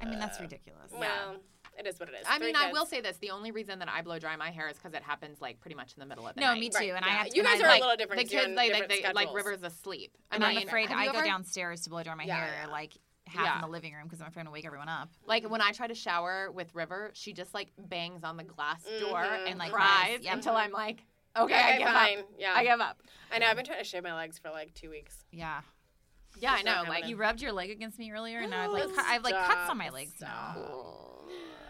[0.00, 0.90] I mean that's ridiculous.
[0.92, 1.36] Well,
[1.78, 2.26] it is what it is.
[2.28, 4.50] I Three mean, I will say this: the only reason that I blow dry my
[4.50, 6.54] hair is because it happens like pretty much in the middle of the No, night.
[6.54, 6.76] No, me too.
[6.78, 7.36] Right, and I have to.
[7.36, 8.18] You and guys I, are a little different.
[8.20, 9.34] The 'cause you're kids, on like, different they, like.
[9.34, 10.12] River's asleep.
[10.30, 12.36] I And I'm mean, afraid I you go ever- downstairs to blow dry my Yeah,
[12.44, 12.70] hair yeah.
[12.70, 12.92] like
[13.26, 13.54] half Yeah.
[13.56, 15.08] in the living room because I'm afraid to wake everyone up.
[15.24, 18.82] Like when I try to shower with River, she just like bangs on the glass
[19.00, 19.46] door Mhm.
[19.48, 20.04] and like Like cries.
[20.08, 20.34] cries Yep.
[20.34, 21.04] until I'm like,
[21.36, 22.18] okay, I give fine.
[22.20, 22.24] up.
[22.38, 22.52] Yeah.
[22.54, 23.02] I give up.
[23.32, 23.46] I know.
[23.46, 25.24] I've been trying to shave my legs for like two weeks.
[25.30, 25.60] Yeah.
[26.38, 26.70] Yeah, I not know.
[26.72, 26.92] happening.
[26.92, 29.70] Like You rubbed your leg against me earlier, and now I've like I've like cuts
[29.70, 30.56] on my legs now.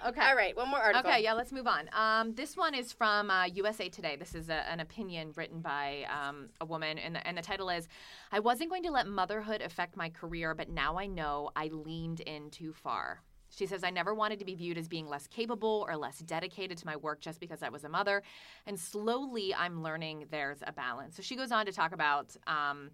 [0.05, 0.21] Okay.
[0.21, 1.09] All right, one more article.
[1.09, 1.89] Okay, yeah, let's move on.
[1.93, 4.17] Um, this one is from uh, USA Today.
[4.17, 7.71] This is a, an opinion written by um, a woman, and the, and the title
[7.71, 7.87] is
[8.33, 12.21] I wasn't going to let motherhood affect my career, but now I know I leaned
[12.21, 13.21] in too far.
[13.55, 16.79] She says, I never wanted to be viewed as being less capable or less dedicated
[16.79, 18.23] to my work just because I was a mother.
[18.67, 21.17] And slowly I'm learning there's a balance.
[21.17, 22.91] So she goes on to talk about um,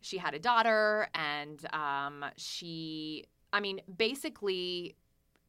[0.00, 4.94] she had a daughter and um, she, I mean, basically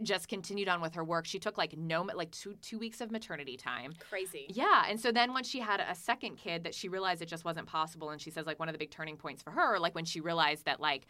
[0.04, 1.26] just continued on with her work.
[1.26, 3.94] She took like no, like two two weeks of maternity time.
[4.10, 4.46] Crazy.
[4.50, 7.46] Yeah, and so then when she had a second kid, that she realized it just
[7.46, 9.96] wasn't possible, and she says like one of the big turning points for her, like
[9.96, 11.06] when she realized that like.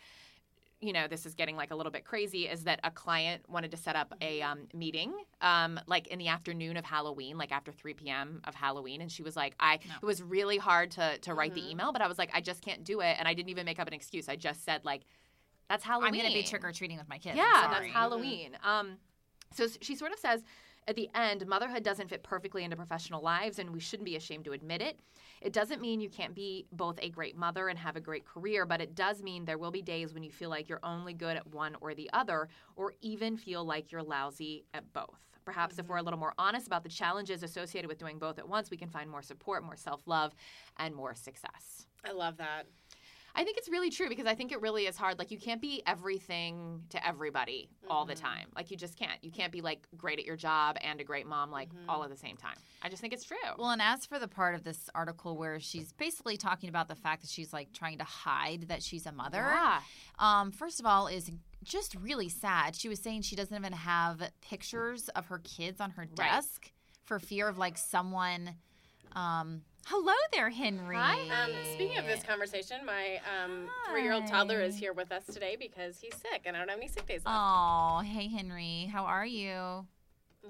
[0.81, 2.47] You know, this is getting like a little bit crazy.
[2.47, 6.27] Is that a client wanted to set up a um, meeting, um, like in the
[6.27, 8.41] afternoon of Halloween, like after 3 p.m.
[8.45, 9.93] of Halloween, and she was like, "I." No.
[10.01, 11.55] It was really hard to to write Mhm.
[11.55, 13.63] the email, but I was like, "I just can't do it," and I didn't even
[13.65, 14.27] make up an excuse.
[14.27, 15.03] I just said like,
[15.69, 17.37] "That's Halloween." I'm gonna be trick or treating with my kids.
[17.37, 17.85] Yeah, that's.
[17.85, 18.57] Halloween.
[18.63, 18.97] Um,
[19.53, 20.43] so she sort of says
[20.91, 24.45] at the end, motherhood doesn't fit perfectly into professional lives, and we shouldn't be ashamed
[24.45, 24.99] to admit it.
[25.41, 28.65] It doesn't mean you can't be both a great mother and have a great career,
[28.65, 31.37] but it does mean there will be days when you feel like you're only good
[31.37, 35.19] at one or the other, or even feel like you're lousy at both.
[35.45, 35.93] Perhaps if mm-hmm.
[35.93, 38.77] we're a little more honest about the challenges associated with doing both at once, we
[38.77, 40.33] can find more support, more self love,
[40.77, 41.87] and more success.
[42.05, 42.67] I love that.
[43.35, 45.17] I think it's really true because I think it really is hard.
[45.19, 48.21] Like you can't be everything to everybody all the Mhm.
[48.21, 48.47] time.
[48.55, 49.23] Like you just can't.
[49.23, 51.85] You can't be like great at your job and a great mom like Mhm.
[51.87, 52.55] all at the same time.
[52.81, 53.37] I just think it's true.
[53.57, 56.95] Well, and as for the part of this article where she's basically talking about the
[56.95, 59.81] fact that she's like trying to hide that she's a mother, yeah.
[60.19, 61.31] um, first of all, is
[61.63, 62.75] just really sad.
[62.75, 66.71] She was saying she doesn't even have pictures of her kids on her desk
[67.05, 68.55] for fear of like someone.
[69.13, 70.95] Um, hello there, Henry.
[70.95, 71.19] Hi.
[71.43, 75.99] Um, speaking of this conversation, my um, three-year-old toddler is here with us today because
[75.99, 77.37] he's sick, and I don't have any sick days left.
[77.39, 79.51] Oh, hey Henry, how are you?
[79.53, 79.85] A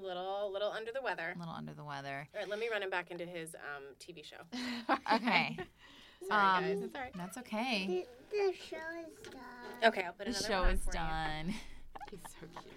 [0.00, 1.34] Little, little under the weather.
[1.36, 2.26] A little under the weather.
[2.34, 4.36] All right, let me run him back into his um, TV show.
[5.14, 5.56] Okay,
[6.28, 6.78] Sorry, Um, guys.
[6.82, 7.12] It's all right.
[7.16, 8.06] that's okay.
[8.30, 9.42] The, the show is done.
[9.90, 10.98] Okay, I'll put The another show one on is for you.
[10.98, 11.54] done.
[12.10, 12.72] He's so cute.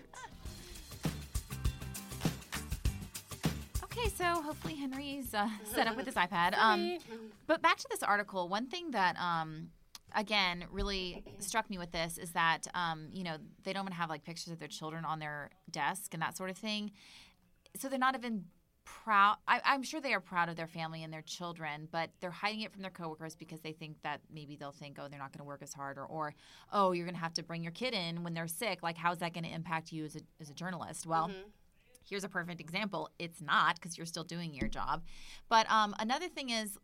[3.97, 6.57] Okay, so hopefully Henry's uh, set up with his iPad.
[6.57, 6.97] Um,
[7.47, 9.69] But back to this article, one thing that um
[10.15, 14.09] again really struck me with this is that um, you know, they don't even have
[14.09, 16.91] like pictures of their children on their desk and that sort of thing.
[17.77, 18.45] So they're not even
[19.03, 22.29] proud I, I'm sure they are proud of their family and their children, but they're
[22.31, 25.31] hiding it from their coworkers because they think that maybe they'll think, oh, they're not
[25.33, 26.33] gonna work as hard or or
[26.71, 28.81] oh, you're gonna have to bring your kid in when they're sick.
[28.83, 31.05] Like how's that gonna impact you as a as a journalist?
[31.05, 31.51] Well, Mhm.
[32.07, 33.09] Here's a perfect example.
[33.19, 35.03] It's not because you're still doing your job.
[35.49, 36.77] But um, another thing is,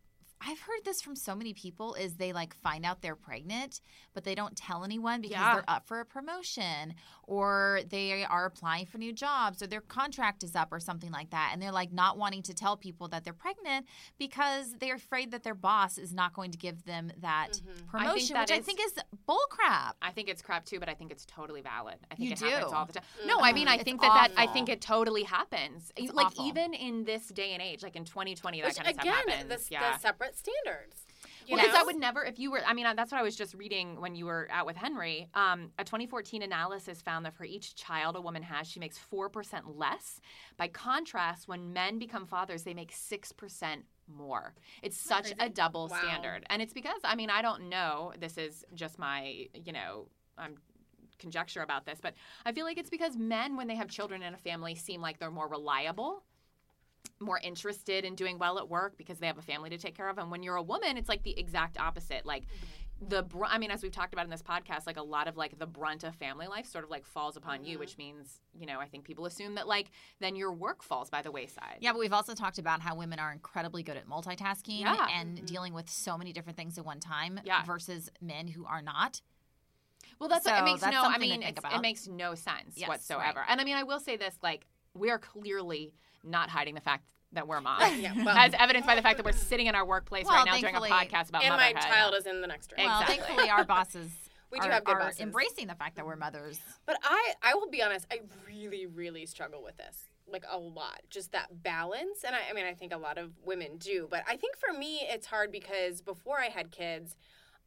[0.44, 3.80] I've heard this from so many people is they like find out they're pregnant,
[4.12, 5.54] but they don't tell anyone because Yeah.
[5.54, 10.42] they're up for a promotion or they are applying for new jobs or their contract
[10.42, 11.50] is up or something like that.
[11.52, 13.86] And they're like not wanting to tell people that they're pregnant
[14.18, 17.86] because they're afraid that their boss is not going to give them that mm-hmm.
[17.88, 18.94] promotion, that which I think is
[19.28, 19.92] bullcrap.
[20.02, 21.96] I think it's crap too, but I think it's totally valid.
[22.10, 23.04] I think You it happens all the time.
[23.20, 23.28] Mm-hmm.
[23.28, 25.92] No, I mean I It's think that, that I think it totally happens.
[25.96, 26.46] It's like awful.
[26.46, 29.34] even in this day and age, like in 2020, that Which kind of again, stuff
[29.34, 29.66] happens.
[29.68, 29.92] the, yeah.
[29.92, 31.06] the separate standards.
[31.46, 31.80] You Well, because?
[31.80, 34.14] I would never, if you were, I mean, that's what I was just reading when
[34.14, 35.28] you were out with Henry.
[35.34, 39.30] Um, a 2014 analysis found that for each child a woman has, she makes 4%
[39.76, 40.20] less.
[40.56, 44.54] By contrast, when men become fathers, they make 6% more.
[44.82, 45.98] It's such a double Wow.
[45.98, 46.44] standard.
[46.48, 50.06] And it's because, I mean, I don't know, this is just my, you know,
[50.38, 50.56] I'm
[51.18, 52.14] conjecture about this, but
[52.44, 55.18] I feel like it's because men, when they have children in a family, seem like
[55.20, 56.24] they're more reliable
[57.20, 60.08] more interested in doing well at work because they have a family to take care
[60.08, 60.18] of.
[60.18, 62.26] And when you're a woman, it's like the exact opposite.
[62.26, 63.08] Like mm-hmm.
[63.08, 65.36] the, br- I mean, as we've talked about in this podcast, like a lot of
[65.36, 67.80] like the brunt of family life sort of like falls upon you, mm-hmm.
[67.80, 71.22] which means, you know, I think people assume that like then your work falls by
[71.22, 71.78] the wayside.
[71.80, 75.06] Yeah, but we've also talked about how women are incredibly good at multitasking Yeah.
[75.14, 75.46] and mm-hmm.
[75.46, 77.64] dealing with so many different things at one time Yeah.
[77.64, 79.20] versus men who are not.
[80.18, 81.02] Well, that's what, it makes no.
[81.02, 83.40] I mean, it makes no sense Yes, whatsoever.
[83.40, 83.46] right.
[83.48, 85.92] And I mean, I will say this: like, we are clearly
[86.24, 89.24] not hiding the fact that we're moms, Yeah, well- as evidenced by the fact that
[89.26, 91.60] we're sitting in our workplace Well, right now doing a podcast about motherhood.
[91.66, 92.86] and my child is in the next room.
[92.86, 93.24] Well, Exactly.
[93.24, 94.10] thankfully, our bosses
[94.52, 95.20] We do are, have good are bosses.
[95.20, 96.60] embracing the fact that we're mothers.
[96.84, 99.96] But I, I will be honest, I really, really struggle with this.
[100.30, 101.00] Like a lot.
[101.08, 102.22] Just that balance.
[102.24, 104.08] And I, I mean, I think a lot of women do.
[104.10, 107.16] But I think for me, it's hard because before I had kids,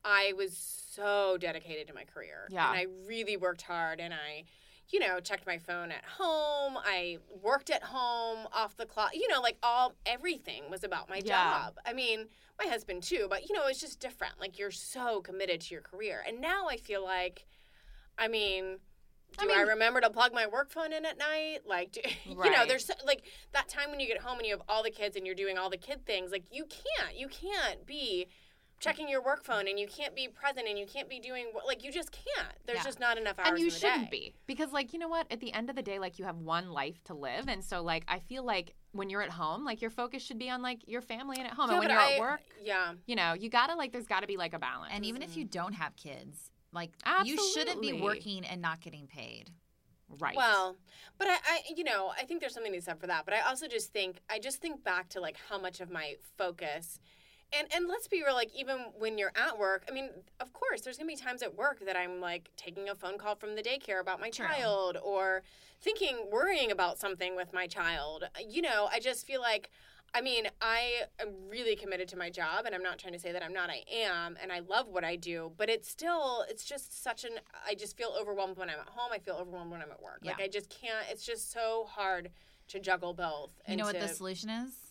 [0.03, 0.55] I was
[0.91, 2.47] so dedicated to my career.
[2.51, 2.69] Yeah.
[2.69, 4.43] And I really worked hard and I,
[4.89, 6.77] you know, checked my phone at home.
[6.77, 9.11] I worked at home off the clock.
[9.13, 11.63] You know, like all, everything was about my Yeah.
[11.63, 11.75] job.
[11.85, 12.27] I mean,
[12.63, 14.39] my husband too, but you know, it's just different.
[14.39, 16.23] Like you're so committed to your career.
[16.27, 17.45] And now I feel like,
[18.17, 18.77] I mean,
[19.39, 21.59] do I, mean- remember to plug my work phone in at night?
[21.65, 24.53] Like, do, you know, there's so, like that time when you get home and you
[24.53, 26.31] have all the kids and you're doing all the kid things.
[26.31, 28.27] Like, you can't, you can't be
[28.79, 31.83] checking your work phone and you can't be present and you can't be doing like
[31.83, 32.53] you just can't.
[32.65, 32.83] There's Yeah.
[32.83, 33.47] just not enough hours.
[33.49, 34.17] and you in the shouldn't day.
[34.17, 36.37] be because like you know what at the end of the day like you have
[36.37, 39.81] one life to live and so like i feel like when you're at home like
[39.81, 41.99] your focus should be on like your family and at home Yeah, and when you're
[41.99, 42.93] I- at work yeah.
[43.05, 45.43] you know you gotta like there's gotta be like a balance And even if you
[45.45, 45.51] mm-hmm.
[45.51, 46.91] don't have kids, like
[47.23, 49.49] you shouldn't be working and not getting paid.
[50.19, 50.75] right Well,
[51.17, 53.23] but I, I, you know, I think there's something to be said for that.
[53.25, 56.15] But I also just think, I just think back to like how much of my
[56.37, 56.99] focus,
[57.57, 60.81] and and let's be real, like even when you're at work, I mean, of course,
[60.81, 63.61] there's gonna be times at work that I'm like taking a phone call from the
[63.61, 65.43] daycare about my child, or
[65.81, 68.25] thinking, worrying about something with my child.
[68.47, 69.69] You know, I just feel like.
[70.13, 73.33] I mean, I am really committed to my job, and I'm not trying to say
[73.33, 73.69] that I'm not.
[73.69, 75.51] I am, and I love what I do.
[75.57, 77.31] But it's still, it's just such an.
[77.67, 79.11] I just feel overwhelmed when I'm at home.
[79.11, 80.19] I feel overwhelmed when I'm at work.
[80.21, 80.31] Yeah.
[80.31, 81.05] Like I just can't.
[81.09, 82.29] It's just so hard
[82.69, 83.51] to juggle both.
[83.67, 84.84] You know what the solution is?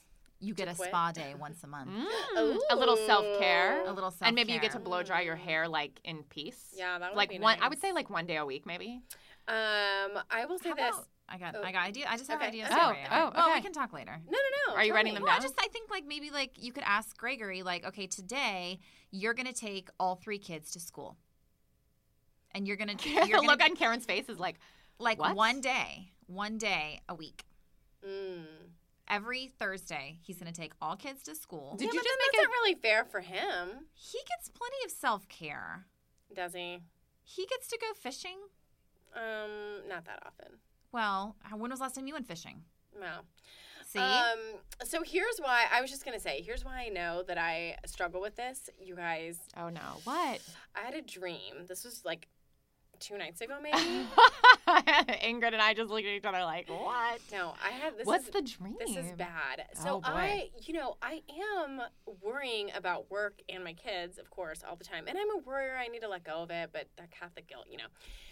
[0.44, 0.88] You get a quit?
[0.88, 1.90] spa day once a month.
[1.90, 4.28] Mm, a little self-care A little self care.
[4.28, 7.16] and maybe you get to blow dry your hair like in peace Yeah, that would
[7.16, 9.00] like be one i would say like one day a week maybe
[9.46, 10.88] Um, I will say How this.
[10.94, 11.62] about, I got Oh.
[11.62, 12.06] I got idea.
[12.08, 12.48] I just have Okay.
[12.48, 13.06] ideas Oh, for you.
[13.10, 14.16] oh, Well, we can talk later.
[14.26, 14.76] No, no, no.
[14.76, 15.16] Are you tell writing me.
[15.16, 15.42] them Well, I down?
[15.42, 18.78] just I think like maybe like you could ask Gregory like, okay, today
[19.10, 21.16] you're gonna take all three kids to school,
[22.52, 24.56] and you're gonna you're the gonna, look on karen's face is like
[24.98, 25.34] like what?
[25.36, 27.44] one day, one day a week.
[28.06, 28.44] Mm.
[29.08, 31.76] Every Thursday, he's gonna take all kids to school.
[31.76, 34.18] Did yeah, you but just then make that's it not really fair for him, He
[34.28, 35.86] gets plenty of self care.
[36.32, 36.78] does he?
[37.22, 38.38] He gets to go fishing.
[39.14, 40.58] Um, not that often.
[40.92, 42.62] Well, when was the last time you went fishing?
[42.98, 43.18] No.
[43.86, 44.38] See, Um,
[44.84, 46.42] so here's why I was just gonna say.
[46.42, 48.68] Here's why I know that I struggle with this.
[48.80, 50.40] You guys, oh no what
[50.74, 51.66] I had a dream.
[51.68, 52.26] This was like
[53.00, 53.78] two nights ago, maybe.
[55.24, 58.06] ingrid and i just looked at each other like what no, I had this.
[58.06, 59.66] what's is, the dream This is bad.
[59.74, 60.00] So Oh.
[60.04, 61.22] I, you know, I
[61.62, 61.80] am
[62.22, 65.04] worrying about work and my kids, of course, all the time.
[65.06, 65.76] And I'm a worrier.
[65.76, 67.84] I need to let go of it, but that Catholic guilt, you know.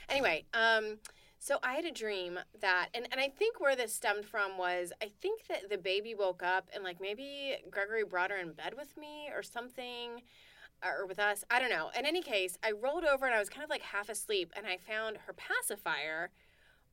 [0.08, 0.98] Anyway, um,
[1.38, 4.92] so I had a dream that, and, and I think where this stemmed from was
[5.02, 8.74] I think that the baby woke up and like maybe Gregory brought her in bed
[8.76, 10.22] with me or something.
[10.84, 11.90] Or with us, I don't know.
[11.96, 14.66] In any case, I rolled over and I was kind of like half asleep, and
[14.66, 16.30] I found her pacifier,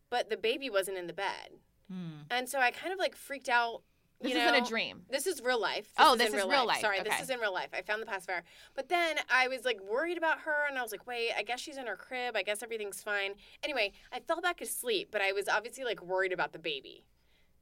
[0.09, 1.57] but the baby wasn't in the bed.
[1.91, 2.21] Hmm.
[2.29, 3.81] And so I kind of like freaked out.
[4.21, 5.87] this you isn't a dream This is real life.
[5.97, 6.81] Oh, in this is real life.
[6.81, 7.09] Sorry, Okay.
[7.09, 7.69] this is in real life.
[7.73, 8.43] I found the pacifier.
[8.75, 11.59] But then I was like worried about her and I was like, wait, I guess
[11.59, 12.35] she's in her crib.
[12.35, 13.35] I guess everything's fine.
[13.63, 17.05] Anyway, I fell back asleep, but I was obviously like worried about the baby.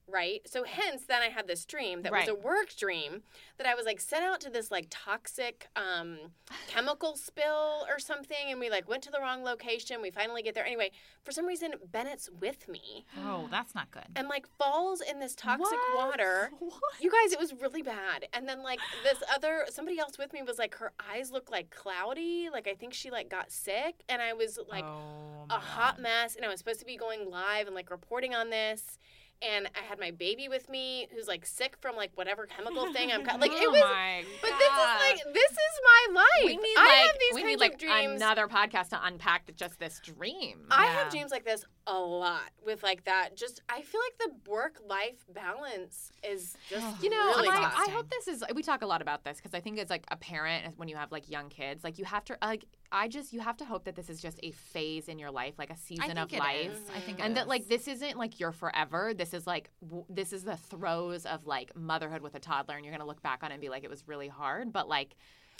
[0.08, 0.40] Right?
[0.46, 2.28] So hence then I had this dream that Right.
[2.28, 3.22] was a work dream
[3.58, 6.18] that I was like sent out to this like toxic um,
[6.66, 10.00] chemical spill or something, and we like went to the wrong location.
[10.02, 10.90] We finally get there anyway.
[11.24, 14.04] For some reason, Bennett's with me Oh, that's not good.
[14.16, 16.08] and like falls in this toxic What?
[16.08, 16.50] water.
[16.58, 16.72] What?
[17.00, 18.26] You guys, it was really bad.
[18.32, 21.70] And then like this other somebody else with me was like her eyes looked like
[21.70, 22.48] cloudy.
[22.52, 26.36] Like I think she like got sick, and I was like oh, a hot mess
[26.36, 28.98] and I was supposed to be going live and like reporting on this
[29.42, 33.12] and I had my baby with me who's like sick from like whatever chemical thing
[33.12, 36.44] I'm like it Oh was my but this is like this is my life.
[36.46, 38.20] we need I like have these we kinds need like of dreams.
[38.22, 40.66] another podcast to unpack just this dream.
[40.70, 40.92] I Yeah.
[41.04, 43.36] have dreams like this a lot with like that.
[43.36, 47.84] Just I feel like the work life balance is just You know, really I.
[47.88, 48.42] I hope this is.
[48.54, 50.96] We talk a lot about this because I think as like a parent, when you
[50.96, 52.64] have like young kids, like you have to like.
[52.90, 55.54] I just you have to hope that this is just a phase in your life,
[55.58, 56.70] like a season of life.
[56.72, 56.78] is.
[56.94, 57.48] I think it and that is.
[57.48, 59.12] like this isn't like your forever.
[59.14, 62.84] This is like w- this is the throes of like motherhood with a toddler, and
[62.84, 65.16] you're gonna look back on it and be like, it was really hard, but like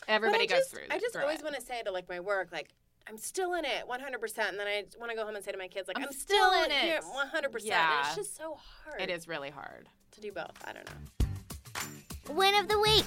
[0.07, 0.85] everybody I goes just, through.
[0.91, 2.71] I just through always want to say to like my work, like
[3.07, 5.53] I'm still in it 100, percent and then I want to go home and say
[5.53, 7.03] to my kids, like I'm I'm, still in it.
[7.05, 7.53] 100.
[7.53, 8.07] percent Yeah.
[8.07, 9.01] It's just so hard.
[9.01, 9.89] It is really hard.
[10.13, 10.57] to do both.
[10.65, 12.35] I don't know.
[12.35, 13.07] Win of the week.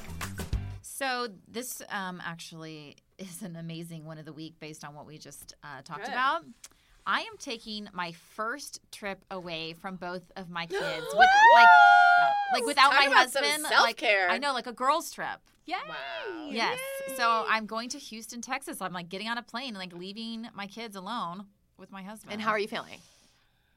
[1.02, 5.18] So this um, actually is an amazing one of the week based on what we
[5.18, 6.12] just uh, talked Good.
[6.12, 6.44] about.
[7.08, 11.68] I am taking my first trip away from both of my kids with like
[12.54, 13.64] like without Talk my husband.
[13.64, 14.04] Like.
[14.04, 15.40] I know, like a girls trip.
[15.66, 15.74] Yay!
[15.88, 16.50] Wow.
[16.52, 16.78] Yes.
[17.18, 18.80] So I'm going to Houston, Texas.
[18.80, 21.46] I'm like getting on a plane and like leaving my kids alone
[21.78, 22.34] with my husband.
[22.34, 23.00] And how are you feeling?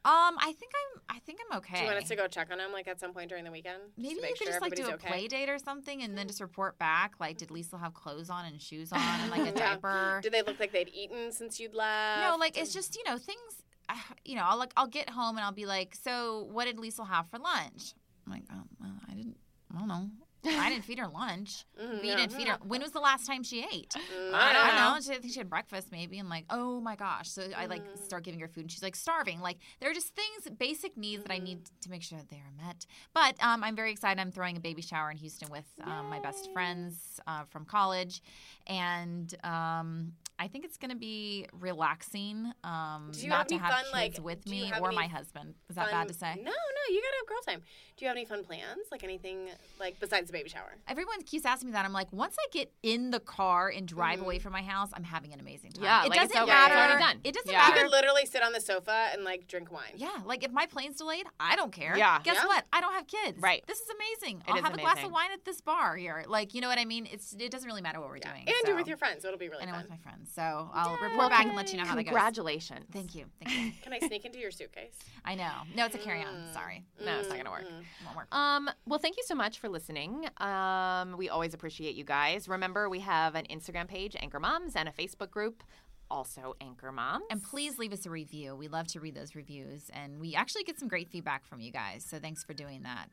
[0.06, 1.16] Um, I think I'm.
[1.16, 1.76] I think I'm okay.
[1.78, 3.50] Do you want us to go check on them like at some point during the
[3.50, 3.80] weekend?
[3.96, 5.08] Maybe you could sure just like do a okay?
[5.08, 7.14] play date or something, and then just report back.
[7.18, 9.52] Like, did Lisa have clothes on and shoes on and like a Yeah.
[9.76, 10.20] diaper?
[10.22, 12.20] Did they look like they'd eaten since you'd left?
[12.20, 13.62] No, like it's just you know things.
[13.88, 13.94] uh,
[14.26, 17.04] You know, I'll like I'll get home and I'll be like, so what did Lisa
[17.04, 17.94] have for lunch?
[18.26, 18.42] I'm like,
[18.80, 19.36] well, I didn't.
[19.74, 20.10] I don't know.
[20.46, 21.64] I didn't feed her lunch.
[21.80, 22.16] Mhm, We yeah.
[22.16, 22.58] didn't feed her.
[22.62, 23.94] When was the last time she ate?
[23.94, 24.00] Mm,
[24.34, 24.94] I don't know.
[24.94, 25.00] know.
[25.00, 27.28] She, I think she had breakfast maybe, and like, oh my gosh.
[27.30, 28.04] So I like Mm.
[28.04, 29.40] start giving her food, and she's like starving.
[29.40, 31.80] Like there are just things, basic needs that I need Mm-hmm.
[31.82, 32.86] to make sure that they are met.
[33.12, 34.20] But um, I'm very excited.
[34.20, 38.22] I'm throwing a baby shower in Houston with um, my best friends uh, from college,
[38.66, 42.52] and um, I think it's going to be relaxing.
[42.64, 45.54] Um, Do you not have to have fun, kids like, with me or my husband.
[45.70, 46.34] Is that Fun- bad to say?
[46.36, 46.50] No, no,
[46.94, 47.62] you gotta have girl time.
[47.96, 48.80] Do you have any fun plans?
[48.90, 50.74] Like anything like besides the baby shower?
[50.88, 51.84] Everyone keeps asking me that.
[51.84, 55.04] I'm like, once I get in the car and drive away from my house, I'm
[55.04, 55.84] having an amazing time.
[55.84, 56.46] Yeah, it like, doesn't over.
[56.46, 56.74] matter.
[56.74, 57.20] It's already done.
[57.22, 57.68] It doesn't Yeah.
[57.68, 59.92] You could literally sit on the sofa and like drink wine.
[59.94, 61.96] Yeah, like if my plane's delayed, I don't care.
[61.96, 62.20] Yeah.
[62.24, 62.46] Guess Yeah.
[62.46, 62.64] what?
[62.72, 63.40] I don't have kids.
[63.40, 63.64] Right.
[63.68, 64.40] This is amazing.
[64.40, 66.24] It I'll is have a glass of wine at this bar here.
[66.26, 67.06] Like, you know what I mean?
[67.10, 68.30] It's it doesn't really matter what we're Yeah.
[68.32, 68.44] doing.
[68.48, 68.68] And so.
[68.68, 70.23] you're with your friends, so it'll be really and I'm with my friends.
[70.32, 72.10] So I'll report Well, back and let you know how that goes.
[72.10, 72.86] Congratulations.
[72.92, 73.26] Thank you.
[73.42, 73.72] Thank you.
[73.82, 74.94] Can I sneak into your suitcase?
[75.24, 75.50] I know.
[75.76, 76.52] No, it's a carry-on.
[76.52, 76.84] Sorry.
[77.04, 77.64] No, it's not gonna work.
[77.64, 77.80] Mm.
[77.80, 78.34] It won't work.
[78.34, 80.26] Um, well, thank you so much for listening.
[80.38, 82.48] Um, we always appreciate you guys.
[82.48, 85.62] Remember, we have an Instagram page, Anchor Moms, and a Facebook group,
[86.10, 87.24] also Anchor Moms.
[87.30, 88.54] And please leave us a review.
[88.54, 91.72] We love to read those reviews, and we actually get some great feedback from you
[91.72, 92.04] guys.
[92.08, 93.08] So thanks for doing that.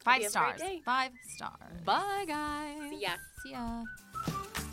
[0.00, 0.80] Five you have a great stars.
[0.84, 1.80] Five stars.
[1.84, 2.90] bye, guys.
[2.90, 3.10] See ya.
[3.42, 4.72] See ya.